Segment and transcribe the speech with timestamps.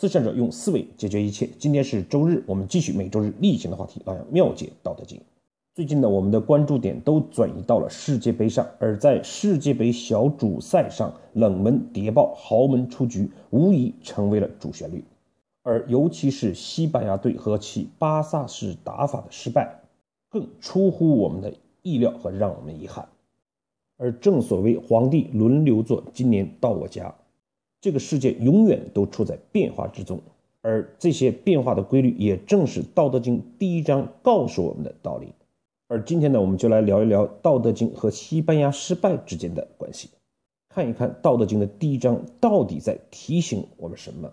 [0.00, 1.50] 思善者用思维解决一切。
[1.58, 5.18] 今天是周日，我们继续每周日例行的话题，老杨妙解《道德经》。
[5.74, 15.02] 最近呢，我们的关注点都转移到了世界杯上，而在世界杯小组赛上，冷门谍报、豪门出局，无疑成为了主旋律。
[15.64, 19.80] 而尤其是西班牙队和其巴萨式打法的失败，
[20.28, 21.52] 更出乎我们的
[21.82, 23.08] 意料和让我们遗憾。
[23.96, 27.12] 而正所谓皇帝轮流坐，今年到我家。
[27.80, 30.20] 这个世界永远都处在变化之中，
[30.62, 35.28] 而这些变化的规律，也正是《道德经》第一章告诉我们的道理。
[35.86, 40.10] 而今天呢，我们就来聊一聊《道德经》和西班牙失败之间的关系，
[40.68, 44.30] 看一看《道德经》的第一章到底在提醒我们什么，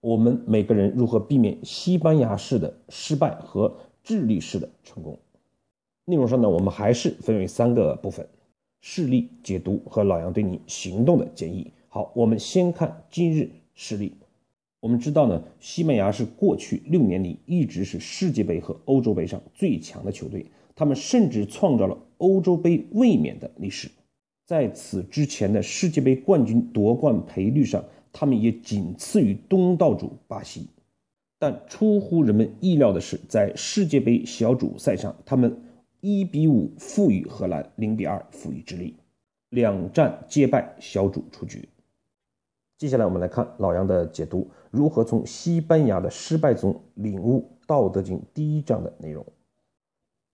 [0.00, 3.74] 我们每个人如何避免西班牙式的失败和
[4.04, 5.18] 智利式的成功。
[6.04, 8.26] 内容上呢，我们还是分为三个部分：
[8.80, 11.72] 事例解读和老杨对你行动的建议。
[11.96, 14.12] 好，我们先看今日实力。
[14.80, 23.88] 我们知道呢，西班牙是过去六年里一直是世界杯和欧洲杯上最强的球队，他们甚至创造了欧洲杯卫冕的历史。
[24.44, 30.66] 在此之前的世界杯冠军夺冠赔率上，他们也仅次于东道主巴西。
[31.38, 35.58] 但出乎人们意料的是，在世界杯小组赛上，他们
[36.02, 38.94] 一比五负于荷兰，零比二负于智利，
[39.48, 41.66] 两战皆败，小组出局。
[42.78, 49.24] 接下来我们来看老杨的解读，如何从西班牙的失败中领悟《道德经》第一章的内容。《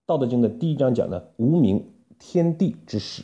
[0.04, 3.22] 道德经》的第一章讲呢，无名，天地之始，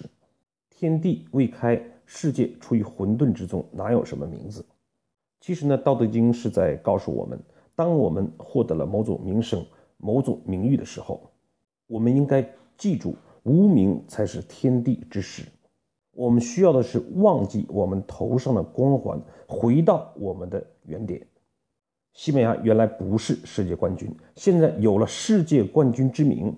[0.70, 4.64] 天地未开，世界处于混沌之中，哪有什么名字？
[5.40, 7.40] 其实呢，《道德经》是在告诉我们，
[7.74, 9.66] 当我们获得了某种名声、
[9.96, 11.28] 某种名誉的时候，
[11.88, 15.42] 我们应该记住，无名才是天地之始。
[16.18, 21.24] 我们需要的是忘记我们头上的光环，回到我们的原点。
[22.12, 26.52] 西班牙原来不是世界冠军，现在有了世界冠军之名，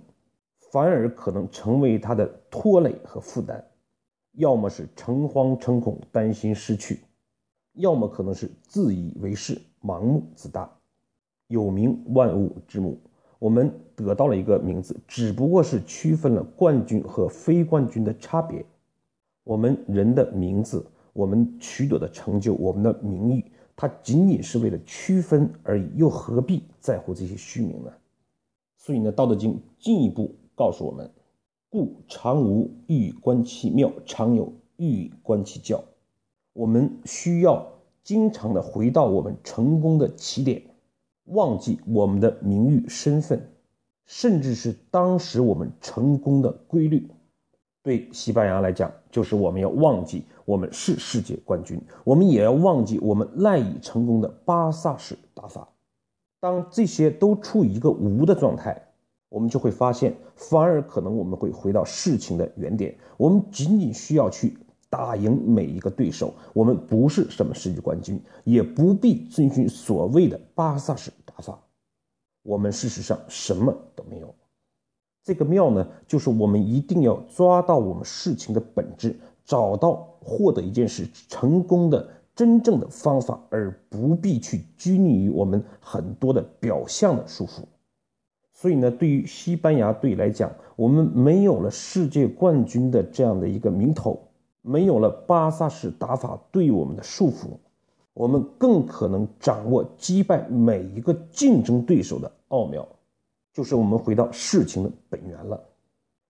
[0.72, 3.62] 反而可能成为他的拖累和负担。
[4.32, 6.94] 要么是诚惶诚恐，担心失去；
[7.74, 10.70] 要么可能是自以为是，盲目自大。
[11.48, 12.98] 有名万物之母，
[13.38, 18.64] 我们得到了一个名字，只不过是区分了冠军和非冠军的差别。
[19.44, 27.90] 我们人的名字，我们取得的成就，我们的名誉，它仅仅是为了区分而已，又何必在乎这些虚名呢？
[28.76, 31.10] 所以呢，《道德经》进一步告诉我们：
[31.68, 35.82] 故常无欲观其妙，常有欲观其教。
[36.52, 37.66] 我们需要
[38.02, 40.62] 经常的回到我们成功的起点，
[41.24, 43.52] 忘记我们的名誉身份，
[44.04, 47.08] 甚至是当时我们成功的规律。
[47.90, 55.68] 对西班牙来讲，就是我们要忘记我们是世界冠军，我们也要忘记我们赖以成功的巴萨式打法。
[56.38, 58.80] 当这些都处于一个无的状态，
[59.28, 62.96] 我们就会发现，反而可能我们会回到事情的原点。
[63.16, 64.56] 我们仅仅需要去
[64.88, 66.32] 打赢每一个对手。
[66.52, 71.58] 我们不是什么世界冠军，也不必遵循所谓的巴萨式打法。
[72.44, 74.32] 我们事实上什么都没有。
[75.22, 79.14] 这个妙呢，就是我们一定要抓到我们事情的本质，
[79.44, 87.62] 找到获得一件事成功的真正的方法，而不必去拘泥于我们很多的表象的束缚。
[88.52, 94.18] 所以呢，对于西班牙队来讲，我们没有了世界冠军的这样的一个名头，
[94.62, 97.58] 没有了巴萨式打法对我们的束缚，
[98.14, 102.86] 我们更可能掌握击败每一个竞争对手的奥妙。
[103.52, 105.62] 就是我们回到事情的本源了。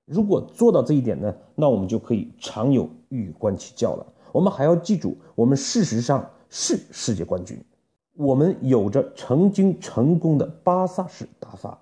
[0.04, 4.06] 如果做到这一点呢，那我们就可以常有欲观其教了。
[4.32, 7.62] 我们还要记住，我们事实上是世界冠军，
[8.16, 11.78] 我们有着曾经成功的巴萨式打法，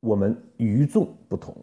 [0.00, 1.54] 我们与众不同。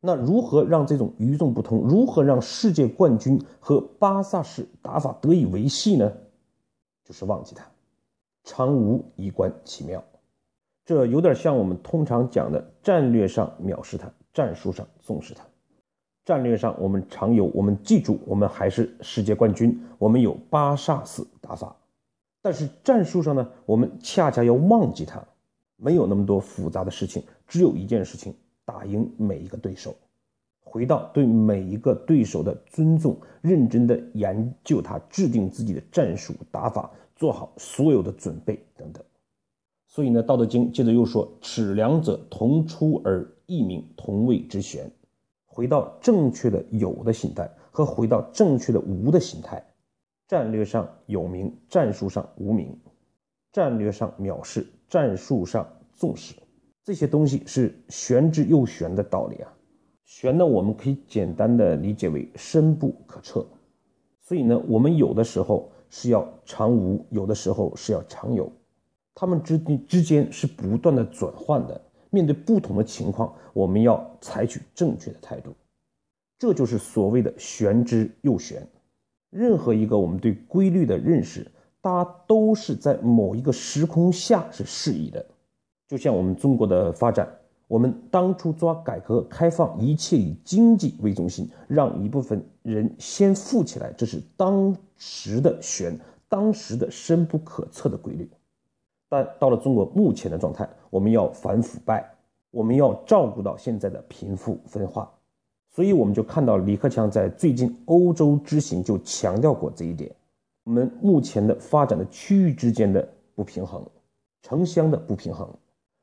[0.00, 6.12] 那如何让这种与众不同，如何让世界冠军和巴萨式打法得以维系呢？
[7.04, 7.64] 就是忘记它，
[8.44, 10.02] 常无以观其妙。
[10.88, 15.44] 这有点像我们通常讲的战略上藐视他，战术上重视他。
[16.24, 21.76] 战略上我们常有，我们记住，我们还是世界冠军，我们有巴萨式打法。
[22.40, 25.22] 但是战术上呢，我们恰恰要忘记他，
[25.76, 29.94] 没有那么多复杂的事情，只有一件事情：打赢每一个对手，
[30.64, 39.04] 回到对每一个对手的尊重，认真的研究他，制定自己的战术打法，做好所有的准备等等。
[39.98, 44.88] 所以呢，《道德经》接着又说：“此两者，同出而异名，同谓之玄。”
[45.44, 49.60] 回到正确的有的心态和回到正确的无的心态，
[50.28, 52.78] 战略上有名，战术上无名。
[53.50, 56.32] 战略上藐视，战术上重视，
[56.84, 59.52] 这些东西是玄之又玄的道理啊。
[60.04, 63.44] 玄呢，我们可以简单的理解为深不可测。
[64.20, 68.48] 所以呢，我们有的时候是要常无，有的时候是要常有，
[69.20, 71.80] 他们之之间是不断的转换的。
[72.10, 75.52] 面对不同的情况，我们要采取正确的态度。
[76.38, 78.64] 这就是所谓的玄之又玄。
[79.28, 81.44] 任何一个我们对规律的认识，
[81.80, 85.26] 大家都是在某一个时空下是适宜的。
[85.88, 87.28] 就像我们中国的发展，
[87.66, 95.98] 我们当初抓改革开放，一切以经济为中心，让一部分人先富起来，这是当时的玄，
[96.28, 98.30] 当时的深不可测的规律。
[99.08, 102.08] 但到了中国目前的状态，我们要反腐败，
[102.50, 105.10] 我们要照顾到现在的贫富分化。
[105.70, 110.10] 所以我们就看到李克强在最近欧洲之行就强调过这一点。
[110.64, 113.82] 我们目前的发展的区域之间的不平衡、
[114.42, 115.48] 城乡的不平衡，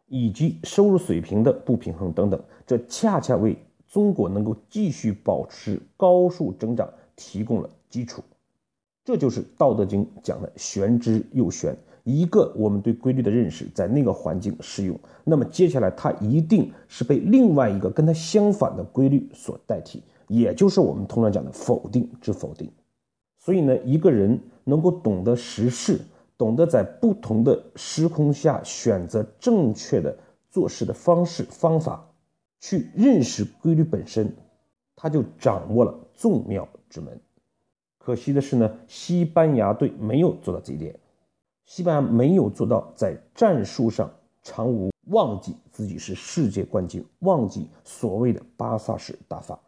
[0.07, 3.56] 以及收入水平的不平衡等等，这恰恰为
[3.88, 8.24] 中国能够继续保持高速增长提供了基础。
[9.04, 11.78] 这就是《道德经》讲的“玄之又玄”。
[12.06, 22.72] 一个我们对规律的认识在那个环境适用，那么接下来它一定是被另外一个跟它相反的规律所代替，也就是我们通常讲的否定之否定。
[23.40, 26.00] 所以呢，一个人能够懂得时事，
[26.38, 30.16] 懂得在不同的时空下选择正确的
[30.52, 32.07] 做事的方式方法，
[32.60, 34.31] 去认识规律本身，
[34.96, 37.19] 他就掌握了众妙之门。
[37.98, 40.96] 可惜的是呢，西班牙队没有做到这一点。
[41.65, 44.12] 西班牙没有做到在战术上
[44.44, 49.59] 常无忘记自己是世界冠军，忘记所谓的巴萨式打法。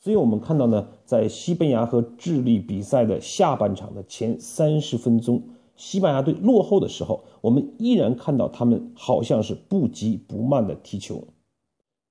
[0.00, 5.42] 所以，我们看到呢，在西班牙和智利比赛的下半场的前三十分钟，
[5.76, 11.24] 西班牙队落后的时候，我们依然看到他们好像是不急不慢的踢球，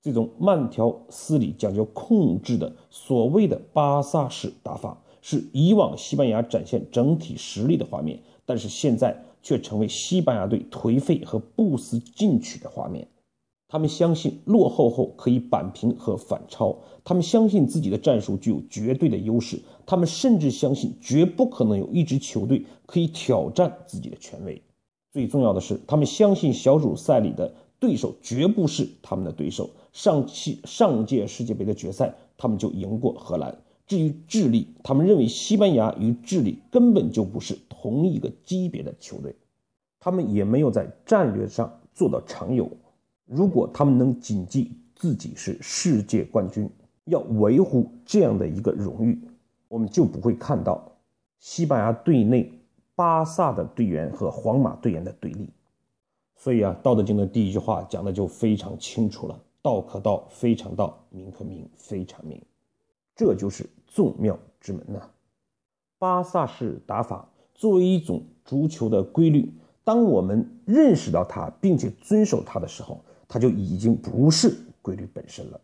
[0.02, 8.20] 这种慢条斯理、讲究控制的所谓的巴萨式打法，是以往西班牙展现整体实力的画面。
[8.48, 13.06] 但是现在却成为西班牙队颓废和不思进取的画面。
[13.68, 16.74] 他们相信落后后可以扳平和反超，
[17.04, 24.62] 他们相信自己的战术具有绝对的优势，他们甚至相信绝不可能有一支球队可以挑战自己的权威。
[25.12, 29.68] 最重要的是，他们相信小组赛里的对手绝不是他们的对手。
[29.92, 33.54] 上期上届世界杯的决赛，他们就赢过荷兰。
[33.88, 39.34] 至于智利，他们认为西班牙与智利根本就不是同一个级别的球队，
[39.98, 42.70] 他们也没有在战略上做到常有。
[43.24, 46.70] 如果他们能谨记自己是世界冠军，
[47.06, 49.18] 要维护这样的一个荣誉，
[49.68, 50.92] 我们就不会看到
[51.38, 52.52] 西班牙队内
[52.94, 55.48] 巴萨的队员和皇马队员的对立。
[56.36, 62.40] 所以啊，《道德经》的第一句话讲的就非常清楚了：“道可道，非常道；名可名，非常名。”
[63.16, 65.00] 这就是众妙之门呐！
[65.98, 69.52] 巴萨式打法作为一种足球的规律，
[69.82, 75.60] 当我们认识到它并且遵守它的时候，它就已经不是规律本身了。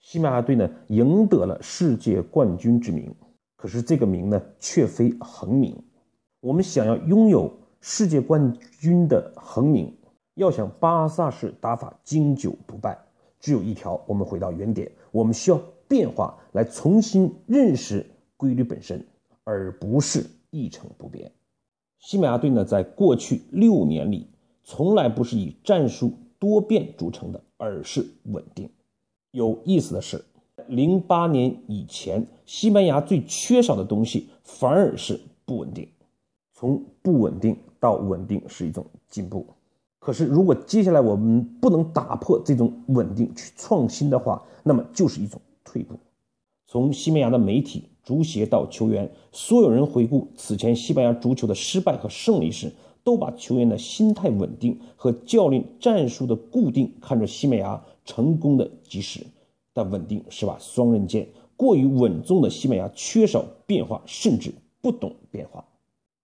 [0.00, 3.14] 西班牙队呢赢得了世界冠军之名，
[3.56, 5.74] 可是这个名呢却非恒名。
[6.40, 7.50] 我们想要拥有
[7.80, 9.96] 世界冠军的恒名，
[10.34, 12.98] 要想巴萨式打法经久不败，
[13.40, 15.58] 只有一条：我们回到原点，我们需要。
[15.88, 18.04] 变化来重新认识
[18.36, 19.04] 规律本身，
[19.44, 21.30] 而不是一成不变。
[21.98, 24.26] 西班牙队呢，在过去六年里，
[24.62, 28.68] 从来不是以战术多变著称的，而是稳定。
[29.30, 30.22] 有意思的是，
[30.68, 35.88] 零八年以前，西班牙最缺少的东西反而是不稳定。
[36.52, 39.46] 从不稳定到稳定是一种进步。
[39.98, 45.40] 可是，如果接下来我们不能打破这种稳定去创新的话，那么就是一种。
[45.74, 45.98] 退步。
[46.68, 59.26] 从西班牙的媒体、足协到球员，所有人回顾此前西班牙足球的失败和胜利时，都把球员的心态稳定和教练战术的固定看作西班牙成功的基石。
[59.72, 65.64] 但稳定是把双刃剑，过于稳重的西班牙缺少变化，甚至不懂变化。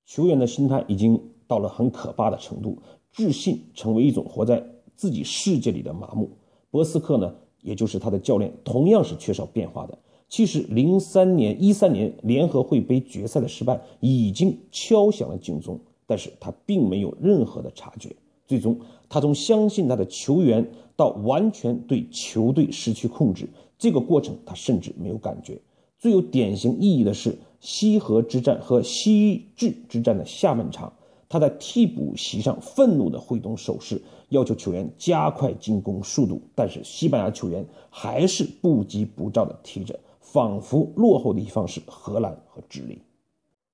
[0.06, 2.78] 球员的心态已经到了很可怕的程度，
[3.10, 4.64] 自信成为一种活在
[4.94, 6.30] 自己世界里的麻木。
[6.70, 7.34] 博斯克呢？
[7.62, 9.98] 也就是他的教练同样是缺少变化的。
[10.28, 18.14] 其实，零三年、一三年联合会杯决赛的失败已经敲响了警钟，但是他并没有任何的察觉。
[18.46, 25.60] 最终，他从相信他的球员到完全对球队失去控制，这个过程他甚至没有感觉。
[25.98, 30.92] 最有典型意义的是西河之战和西治之战的下半场，
[31.30, 36.42] 他在替补席上愤怒地挥动手势，要求球员加快进攻速度。
[36.56, 43.00] 但是西班牙球员还是不急不躁地踢着，仿佛落后的一方是荷兰和智利。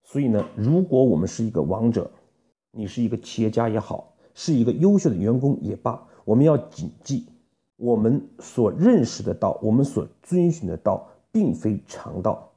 [0.05, 2.11] 所以呢，如果我们是一个王者，
[2.73, 7.25] 你是一个企业家也好，是一个优秀的员工也罢，我们要谨记，
[7.77, 12.51] 我们所认识的道，我们所遵循的道，并非常道，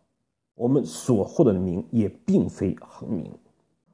[0.55, 3.31] 我们所获得的名也并非恒名。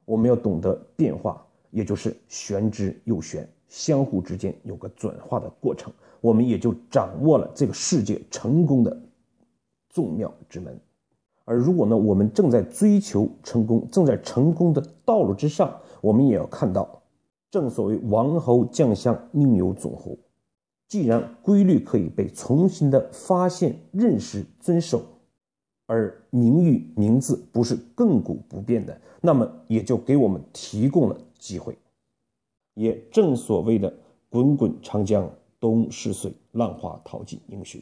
[0.06, 8.98] 我们要懂得变化，也就是玄之又玄，相互之间有个转化的过程，我们也就掌握了这个世界成功的
[9.90, 10.80] 众妙之门。
[11.44, 17.02] 而如果呢，我们正在追求成功，正在成功的道路之上，我们也要看到，
[17.50, 20.18] 正所谓王侯将相宁有种乎？
[20.88, 25.02] 既然规律可以被重新的发现、认识、遵守。
[25.86, 31.78] 而名誉名字不是亘古不变的，那么也就给我们提供了机会。
[32.74, 33.92] 也正所谓的
[34.28, 37.80] “滚滚长江东逝水，浪花淘尽英雄”。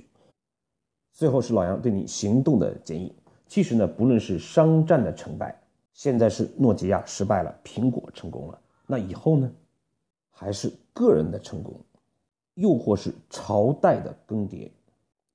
[1.12, 3.12] 最后是老杨对你行动的建议。
[3.46, 5.58] 其实呢，不论是商战的成败，
[5.92, 9.50] 现在是诺基亚失败了，苹果成功了，那以后呢，
[10.30, 11.74] 还是个人的成功，
[12.54, 14.70] 又或是朝代的更迭，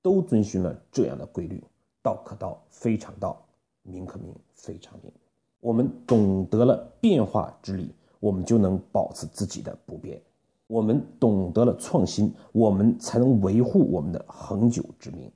[0.02, 1.62] 都遵循了这样的规律。
[2.02, 3.36] 道可道，非常道；
[3.82, 5.12] 名可名，非常名。
[5.60, 10.20] 我们懂得了变化之理，我们就能保持自己的不变。
[10.66, 15.30] 我们懂得了创新，我们才能维护我们的恒久之名。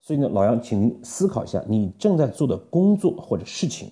[0.00, 3.90] 所以呢，老杨，请您思考一下，你正在做的工作或者事情，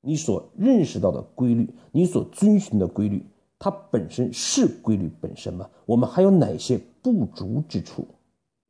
[0.00, 3.26] 你所认识到的规律，你所遵循的规律，
[3.58, 5.68] 它本身是规律本身吗？
[5.86, 8.06] 我们还有哪些不足之处？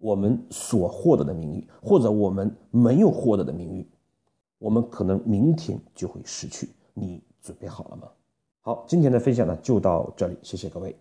[0.02, 3.88] 我们所获得的名誉，或者我们没有获得的名誉，
[4.58, 6.68] 我们可能明天就会失去。
[6.92, 8.08] 你准备好了吗？
[8.62, 10.96] 好，今天的分享呢就到这里，谢谢各位。